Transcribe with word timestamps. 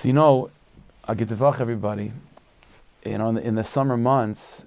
So 0.00 0.08
you 0.08 0.14
know, 0.14 0.48
I 1.06 1.12
get 1.12 1.28
to 1.28 1.56
everybody. 1.60 2.10
You 3.04 3.18
know, 3.18 3.28
in 3.28 3.34
the, 3.34 3.46
in 3.48 3.54
the 3.54 3.64
summer 3.64 3.98
months, 3.98 4.64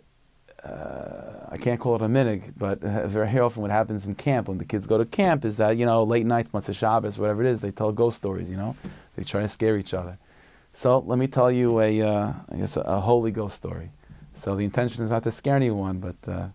uh, 0.64 1.48
I 1.50 1.58
can't 1.58 1.80
call 1.80 1.96
it 1.96 2.04
a 2.04 2.06
minhag, 2.06 2.54
but 2.56 2.84
uh, 2.84 3.08
very 3.18 3.40
often 3.40 3.64
what 3.64 3.72
happens 3.72 4.06
in 4.06 4.14
camp 4.14 4.48
when 4.48 4.60
the 4.60 4.64
kids 4.64 4.86
go 4.86 5.00
to 5.00 5.06
camp 5.06 5.44
is 5.44 5.58
that 5.58 5.76
you 5.76 5.88
know 5.88 6.04
late 6.04 6.28
nights, 6.28 6.52
motzei 6.52 6.76
Shabbos, 6.76 7.18
whatever 7.18 7.44
it 7.44 7.50
is, 7.50 7.62
they 7.62 7.72
tell 7.72 7.92
ghost 7.92 8.20
stories. 8.20 8.52
You 8.52 8.58
know, 8.58 8.76
they 9.16 9.24
try 9.24 9.42
to 9.42 9.50
scare 9.50 9.76
each 9.76 9.96
other. 9.96 10.20
So 10.74 11.00
let 11.00 11.18
me 11.18 11.26
tell 11.26 11.52
you 11.52 11.80
a, 11.80 12.00
uh, 12.04 12.34
I 12.52 12.56
guess 12.58 12.78
a, 12.78 12.82
a, 12.82 13.00
holy 13.00 13.32
ghost 13.32 13.56
story. 13.56 13.90
So 14.36 14.56
the 14.56 14.64
intention 14.64 15.04
is 15.04 15.10
not 15.10 15.24
to 15.24 15.32
scare 15.32 15.56
anyone, 15.56 15.98
but 15.98 16.32
uh, 16.32 16.50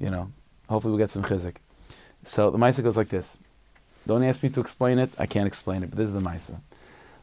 you 0.00 0.10
know, 0.10 0.32
hopefully 0.68 0.90
we'll 0.90 0.98
get 0.98 1.10
some 1.10 1.22
chizzuk. 1.22 1.58
So 2.24 2.50
the 2.50 2.58
Maaseh 2.58 2.82
goes 2.82 2.96
like 2.96 3.08
this. 3.08 3.38
Don't 4.04 4.24
ask 4.24 4.42
me 4.42 4.48
to 4.48 4.60
explain 4.60 4.98
it. 4.98 5.10
I 5.16 5.26
can't 5.26 5.46
explain 5.46 5.84
it, 5.84 5.90
but 5.90 5.96
this 5.96 6.08
is 6.08 6.12
the 6.12 6.18
Maaseh. 6.18 6.58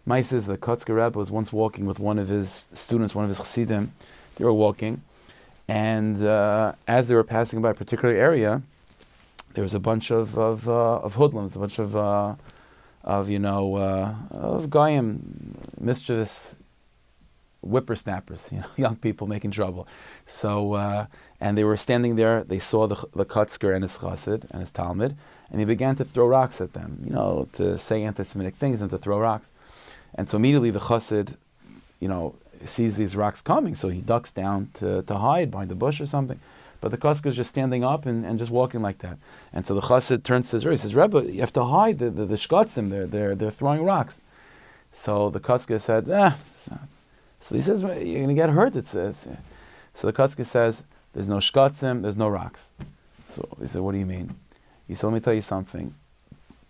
Maaseh 0.08 0.34
is 0.34 0.46
the 0.46 0.58
Kotzker 0.58 0.96
Rebbe 0.96 1.20
was 1.20 1.30
once 1.30 1.52
walking 1.52 1.86
with 1.86 2.00
one 2.00 2.18
of 2.18 2.30
his 2.30 2.70
students, 2.74 3.14
one 3.14 3.26
of 3.26 3.30
his 3.30 3.40
chassidim. 3.40 3.92
They 4.36 4.46
were 4.46 4.54
walking, 4.54 5.02
and 5.68 6.24
uh, 6.24 6.74
as 6.88 7.10
they 7.10 7.16
were 7.16 7.26
passing 7.26 7.62
by 7.62 7.72
a 7.72 7.74
particular 7.74 8.16
area, 8.16 8.62
there 9.54 9.64
was 9.64 9.74
a 9.74 9.82
bunch 9.82 10.10
of 10.10 10.38
of, 10.38 10.70
uh, 10.70 11.00
of 11.00 11.16
hoodlums, 11.16 11.58
a 11.58 11.60
bunch 11.60 11.78
of 11.78 11.98
uh, 11.98 12.36
of 13.04 13.30
you 13.30 13.40
know 13.40 13.76
uh, 13.76 14.16
of 14.32 14.70
goyim, 14.70 15.58
mischievous 15.78 16.56
whippersnappers, 17.62 18.50
you 18.54 18.60
know, 18.60 18.68
young 18.78 18.96
people 18.96 19.28
making 19.28 19.52
trouble. 19.52 19.90
So 20.26 20.76
uh, 20.76 21.08
and 21.42 21.58
they 21.58 21.66
were 21.66 21.76
standing 21.76 22.16
there. 22.16 22.46
They 22.46 22.60
saw 22.60 22.88
the 22.88 22.96
the 23.14 23.74
and 23.74 23.84
his 23.84 23.98
chassid 23.98 24.50
and 24.52 24.62
his 24.62 24.72
talmid, 24.72 25.18
and 25.52 25.60
he 25.60 25.66
began 25.66 25.98
to 25.98 26.06
throw 26.06 26.28
rocks 26.28 26.62
at 26.62 26.72
them, 26.72 27.02
you 27.04 27.12
know, 27.12 27.50
to 27.54 27.78
say 27.78 28.04
anti-Semitic 28.04 28.56
things 28.56 28.82
and 28.82 28.90
to 28.92 28.98
throw 28.98 29.20
rocks. 29.20 29.52
And 30.16 30.30
so 30.30 30.38
immediately 30.38 30.72
the 30.72 30.80
chassid, 30.80 31.36
you 32.00 32.08
know, 32.08 32.36
sees 32.66 32.96
these 32.96 33.16
rocks 33.16 33.42
coming, 33.42 33.76
so 33.76 33.90
he 33.90 34.02
ducks 34.02 34.32
down 34.32 34.70
to, 34.76 35.04
to 35.04 35.16
hide 35.16 35.52
behind 35.52 35.70
the 35.70 35.76
bush 35.76 36.02
or 36.02 36.06
something. 36.06 36.40
But 36.80 36.92
the 36.92 36.98
Kotzker 36.98 37.28
is 37.28 37.36
just 37.36 37.50
standing 37.50 37.84
up 37.84 38.06
and, 38.06 38.26
and 38.26 38.38
just 38.38 38.52
walking 38.52 38.82
like 38.82 39.00
that. 39.00 39.18
And 39.52 39.66
so 39.66 39.74
the 39.74 39.82
chassid 39.82 40.24
turns 40.24 40.50
to 40.52 40.58
his 40.58 40.64
He 40.64 40.78
says, 40.78 40.96
Rebbe, 40.96 41.32
you 41.32 41.40
have 41.40 41.54
to 41.54 41.64
hide 41.64 41.98
the, 42.00 42.10
the, 42.10 42.26
the 42.26 42.36
shkotzim. 42.36 42.90
They're, 42.90 43.08
they're, 43.08 43.36
they're 43.36 43.52
throwing 43.52 43.84
rocks. 43.84 44.22
So 44.92 45.30
the 45.30 45.40
Kotzker 45.40 45.80
said, 45.82 46.10
ah. 46.12 46.38
So 47.40 47.56
he 47.56 47.62
says, 47.62 47.84
well, 47.84 47.98
you're 47.98 48.20
going 48.24 48.30
to 48.30 48.34
get 48.34 48.50
hurt. 48.50 48.76
It's, 48.76 48.96
it's, 48.96 49.28
so 49.94 50.08
the 50.08 50.14
Kotzker 50.14 50.46
says, 50.46 50.84
there's 51.14 51.30
no 51.30 51.38
shkotzim, 51.38 52.02
there's 52.02 52.18
no 52.18 52.28
rocks. 52.28 52.74
So 53.28 53.48
he 53.60 53.68
said, 53.68 53.82
what 53.82 53.92
do 53.92 53.98
you 53.98 54.06
mean? 54.06 54.36
He 54.88 54.96
said, 54.96 55.08
let 55.08 55.14
me 55.14 55.20
tell 55.20 55.34
you 55.34 55.42
something. 55.42 55.94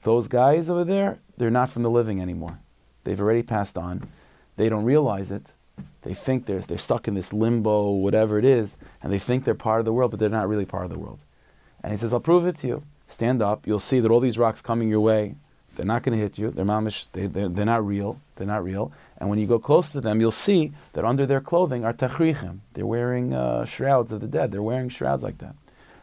Those 0.04 0.28
guys 0.28 0.70
over 0.70 0.84
there, 0.84 1.20
they're 1.38 1.52
not 1.52 1.70
from 1.70 1.84
the 1.84 1.90
living 1.90 2.22
anymore. 2.22 2.60
They've 3.08 3.22
already 3.22 3.42
passed 3.42 3.78
on. 3.78 4.06
They 4.58 4.68
don't 4.68 4.84
realize 4.84 5.32
it. 5.32 5.46
They 6.02 6.14
think 6.14 6.46
they're, 6.46 6.60
they're 6.60 6.78
stuck 6.78 7.08
in 7.08 7.14
this 7.14 7.32
limbo, 7.32 7.92
whatever 7.92 8.38
it 8.38 8.44
is, 8.44 8.76
and 9.02 9.14
they 9.14 9.18
think 9.18 9.46
they're 9.46 9.56
part 9.56 9.80
of 9.80 9.86
the 9.86 9.94
world, 9.94 10.12
but 10.12 10.20
they're 10.20 10.28
not 10.28 10.50
really 10.50 10.66
part 10.66 10.84
of 10.84 10.92
the 10.92 11.00
world. 11.00 11.20
And 11.82 11.94
he 11.94 11.98
says, 11.98 12.14
I'll 12.14 12.20
prove 12.20 12.46
it 12.46 12.58
to 12.58 12.68
you. 12.68 12.84
Stand 13.08 13.42
up. 13.42 13.66
You'll 13.66 13.80
see 13.80 14.02
that 14.02 14.12
all 14.12 14.20
these 14.20 14.38
rocks 14.38 14.60
coming 14.60 14.90
your 14.90 15.00
way, 15.00 15.36
they're 15.78 15.86
not 15.86 16.04
going 16.04 16.18
to 16.18 16.22
hit 16.22 16.38
you. 16.38 16.52
They're 16.52 16.66
mamish. 16.66 17.08
They, 17.14 17.28
they're, 17.28 17.48
they're 17.48 17.66
not 17.66 17.88
real. 17.88 18.20
They're 18.36 18.46
not 18.46 18.66
real. 18.66 18.92
And 19.20 19.30
when 19.30 19.40
you 19.40 19.48
go 19.48 19.58
close 19.58 19.90
to 19.92 20.02
them, 20.02 20.20
you'll 20.20 20.34
see 20.34 20.74
that 20.92 21.06
under 21.06 21.26
their 21.26 21.40
clothing 21.40 21.86
are 21.86 21.94
tachrichim. 21.94 22.60
They're 22.74 22.86
wearing 22.86 23.34
uh, 23.34 23.64
shrouds 23.64 24.12
of 24.12 24.20
the 24.20 24.28
dead. 24.28 24.52
They're 24.52 24.62
wearing 24.62 24.90
shrouds 24.90 25.24
like 25.24 25.38
that. 25.38 25.56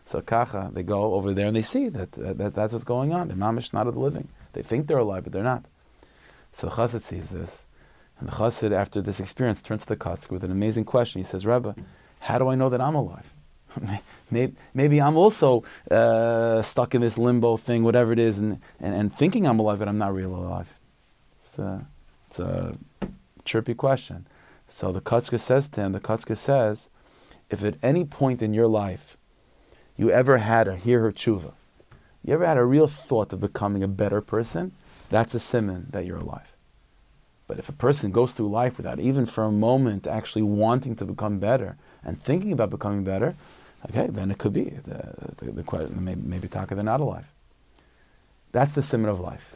So 0.07 0.23
kacha, 0.23 0.71
they 0.73 0.83
go 0.83 1.13
over 1.13 1.35
there 1.35 1.49
and 1.49 1.57
they 1.57 1.63
see 1.63 1.91
that, 1.91 2.13
that, 2.13 2.39
that 2.39 2.55
that's 2.55 2.73
what's 2.73 2.85
going 2.85 3.13
on. 3.13 3.29
They're 3.29 3.37
mamish 3.37 3.75
not 3.75 3.87
of 3.87 3.95
the 3.95 4.01
living. 4.01 4.29
They 4.55 4.63
think 4.63 4.87
they're 4.87 4.97
alive, 4.97 5.25
but 5.25 5.35
they're 5.35 5.43
not. 5.43 5.67
So 6.55 6.69
chassid 6.69 7.01
sees 7.01 7.31
this, 7.31 7.67
and 8.21 8.29
the 8.29 8.33
chassid, 8.33 8.71
after 8.71 9.03
this 9.03 9.19
experience, 9.19 9.61
turns 9.61 9.83
to 9.83 9.89
the 9.89 9.97
Kotzker 9.97 10.31
with 10.31 10.45
an 10.45 10.53
amazing 10.53 10.85
question. 10.85 11.19
He 11.19 11.25
says, 11.25 11.45
Rebbe, 11.45 11.75
how 12.21 12.39
do 12.39 12.47
I 12.47 12.55
know 12.55 12.69
that 12.69 12.81
I'm 12.81 12.95
alive? 12.95 13.35
maybe, 14.31 14.55
maybe, 14.73 15.01
I'm 15.01 15.17
also 15.17 15.65
uh, 15.91 16.63
stuck 16.63 16.95
in 16.95 17.01
this 17.01 17.19
limbo 17.19 17.57
thing, 17.57 17.83
whatever 17.83 18.13
it 18.13 18.21
is, 18.21 18.39
and, 18.39 18.61
and, 18.79 18.95
and 18.95 19.13
thinking 19.13 19.49
I'm 19.49 19.59
alive, 19.59 19.81
but 19.81 19.89
I'm 19.89 19.99
not 19.99 20.15
really 20.15 20.33
alive. 20.33 20.73
It's 21.39 21.59
a, 21.59 21.85
it's 22.29 22.39
a 22.39 22.79
chirpy 23.45 23.75
question. 23.75 24.25
So 24.69 24.93
the 24.93 25.01
Kotzker 25.01 25.41
says 25.41 25.67
to 25.71 25.81
him, 25.81 25.91
the 25.91 25.99
Kotzker 25.99 26.37
says, 26.37 26.89
if 27.51 27.65
at 27.65 27.75
any 27.83 28.05
point 28.05 28.43
in 28.43 28.55
your 28.55 28.69
life 28.69 29.17
you 29.97 30.13
ever 30.13 30.39
had 30.39 30.69
a 30.69 30.77
hirhur 30.77 31.13
tshuva, 31.13 31.53
you 32.25 32.33
ever 32.33 32.47
had 32.47 32.59
a 32.59 32.65
real 32.65 32.87
thought 32.87 33.33
of 33.33 33.41
becoming 33.41 33.83
a 33.83 33.89
better 33.89 34.21
person, 34.21 34.71
that's 35.15 35.35
a 35.35 35.41
simon 35.41 35.87
that 35.91 36.05
you're 36.07 36.19
alive. 36.19 36.53
But 37.47 37.59
if 37.59 37.69
a 37.69 37.73
person 37.73 38.11
goes 38.11 38.33
through 38.33 38.49
life 38.49 38.79
without 38.79 38.99
even 38.99 39.27
for 39.27 39.45
a 39.45 39.53
moment 39.53 40.07
actually 40.07 40.43
wanting 40.43 40.97
to 40.97 41.05
become 41.05 41.39
better 41.39 41.77
and 42.03 42.21
thinking 42.21 42.53
about 42.53 42.71
becoming 42.71 43.05
better, 43.05 43.37
okay, 43.89 44.09
then 44.09 44.31
it 44.31 44.39
could 44.39 44.53
be 44.53 44.65
the, 44.85 45.63
question, 45.63 46.03
maybe, 46.05 46.21
maybe 46.21 46.49
taka, 46.49 46.75
they're 46.75 46.83
not 46.83 47.01
alive. 47.01 47.27
That's 48.53 48.73
the 48.73 48.83
simon 48.83 49.09
of 49.09 49.21
life. 49.21 49.55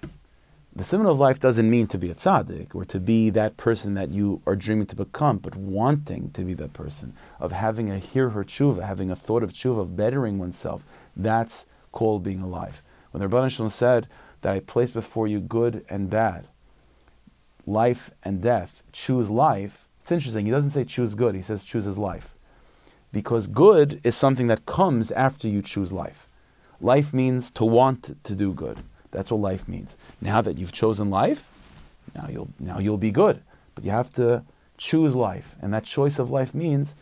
The 0.76 0.84
simon 0.84 1.06
of 1.06 1.18
life 1.18 1.40
doesn't 1.40 1.68
mean 1.68 1.88
to 1.88 1.98
be 1.98 2.10
a 2.10 2.14
tzaddik 2.14 2.74
or 2.74 2.84
to 2.84 3.00
be 3.00 3.30
that 3.30 3.56
person 3.56 3.94
that 3.94 4.10
you 4.10 4.40
are 4.46 4.54
dreaming 4.54 4.86
to 4.86 4.96
become, 4.96 5.38
but 5.38 5.56
wanting 5.56 6.30
to 6.32 6.42
be 6.42 6.54
that 6.54 6.72
person, 6.72 7.14
of 7.40 7.50
having 7.50 7.90
a 7.90 7.98
hirhur 7.98 8.44
tshuva, 8.44 8.84
having 8.84 9.10
a 9.10 9.16
thought 9.16 9.42
of 9.42 9.52
tshuva, 9.52 9.80
of 9.80 9.96
bettering 9.96 10.38
oneself. 10.38 10.84
That's 11.16 11.66
called 11.90 12.22
being 12.22 12.42
alive. 12.42 12.82
When 13.10 13.22
the 13.22 13.28
Rebbe 13.28 13.48
Shalom 13.48 13.70
said 13.70 14.06
that 14.42 14.54
I 14.54 14.60
place 14.60 14.90
before 14.90 15.26
you 15.26 15.40
good 15.40 15.84
and 15.88 16.08
bad, 16.08 16.46
life 17.66 18.10
and 18.24 18.42
death, 18.42 18.82
choose 18.92 19.30
life, 19.30 19.88
it's 20.00 20.12
interesting. 20.12 20.46
He 20.46 20.50
doesn't 20.50 20.70
say 20.70 20.84
choose 20.84 21.14
good, 21.14 21.34
he 21.34 21.42
says 21.42 21.62
choose 21.62 21.84
his 21.84 21.98
life. 21.98 22.32
Because 23.12 23.46
good 23.46 24.00
is 24.04 24.16
something 24.16 24.46
that 24.48 24.66
comes 24.66 25.10
after 25.10 25.48
you 25.48 25.62
choose 25.62 25.92
life. 25.92 26.26
Life 26.80 27.12
means 27.12 27.50
to 27.52 27.64
want 27.64 28.22
to 28.24 28.34
do 28.34 28.52
good. 28.52 28.78
That's 29.10 29.30
what 29.30 29.40
life 29.40 29.66
means. 29.66 29.96
Now 30.20 30.40
that 30.42 30.58
you've 30.58 30.72
chosen 30.72 31.10
life, 31.10 31.48
now 32.14 32.28
you'll 32.30 32.48
now 32.58 32.78
you'll 32.78 32.98
be 32.98 33.10
good. 33.10 33.42
But 33.74 33.84
you 33.84 33.90
have 33.90 34.12
to 34.14 34.42
choose 34.76 35.16
life, 35.16 35.56
and 35.60 35.72
that 35.72 35.84
choice 35.84 36.18
of 36.18 36.30
life 36.30 36.54
means 36.54 36.94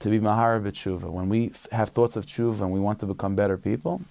to 0.00 0.08
be 0.08 0.18
mahara 0.18 0.62
b'tshuva. 0.62 1.10
When 1.10 1.28
we 1.28 1.52
have 1.72 1.90
thoughts 1.90 2.16
of 2.16 2.26
tshuva 2.26 2.60
and 2.60 2.70
we 2.70 2.80
want 2.80 3.00
to 3.00 3.06
become 3.06 3.34
better 3.34 3.56
people, 3.56 4.02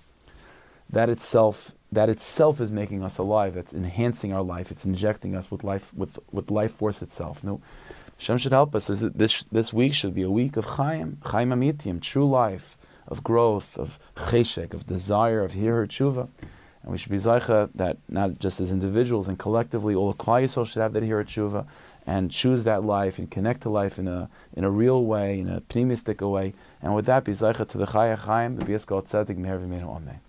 that 0.89 1.09
itself 1.09 1.71
that 1.95 2.09
itself 2.09 2.61
is 2.61 2.71
making 2.71 3.03
us 3.03 3.17
alive. 3.17 3.55
That's 3.55 3.73
enhancing 3.73 4.31
our 4.31 4.43
life. 4.43 4.71
It's 4.71 4.85
injecting 4.85 5.35
us 5.35 5.49
with 5.49 5.63
life 5.63 5.93
with, 5.93 6.19
with 6.31 6.51
life 6.51 6.71
force 6.71 7.01
itself. 7.01 7.43
No, 7.43 7.61
Hashem 8.17 8.37
should 8.37 8.51
help 8.51 8.75
us. 8.75 8.87
This 8.87 9.43
this 9.43 9.73
week 9.73 9.93
should 9.93 10.13
be 10.13 10.21
a 10.21 10.31
week 10.31 10.57
of 10.57 10.65
Chaim, 10.65 11.17
Chaim 11.25 11.49
Amitim, 11.49 12.01
true 12.01 12.29
life, 12.29 12.77
of 13.07 13.23
growth, 13.23 13.77
of 13.77 13.99
cheshek, 14.15 14.73
of 14.73 14.87
desire, 14.87 15.43
of 15.43 15.53
hir 15.53 15.85
tshuva. 15.87 16.27
And 16.83 16.91
we 16.91 16.97
should 16.97 17.11
be 17.11 17.17
zaycha 17.17 17.69
that 17.75 17.97
not 18.07 18.39
just 18.39 18.59
as 18.59 18.71
individuals 18.71 19.27
and 19.27 19.39
collectively, 19.39 19.95
all 19.95 20.11
the 20.11 20.17
Klal 20.17 20.67
should 20.67 20.81
have 20.81 20.93
that 20.93 21.03
hir 21.03 21.23
tshuva 21.23 21.65
and 22.05 22.29
choose 22.29 22.63
that 22.65 22.83
life 22.83 23.17
and 23.17 23.29
connect 23.31 23.61
to 23.61 23.69
life 23.69 23.97
in 23.97 24.07
a 24.07 24.29
in 24.55 24.63
a 24.63 24.69
real 24.69 25.03
way, 25.03 25.39
in 25.39 25.49
a 25.49 25.61
pneumistic 25.61 26.21
way. 26.21 26.53
And 26.81 26.93
with 26.95 27.05
that, 27.07 27.23
be 27.23 27.31
zaycha 27.31 27.67
to 27.69 27.77
the 27.77 27.87
Chaya 27.87 28.17
Chaim, 28.17 28.57
the 28.57 28.65
Bias 28.65 28.85
Goel 28.85 29.01
Tzedek, 29.01 29.37
Meher 29.37 29.63
Amen. 29.63 30.19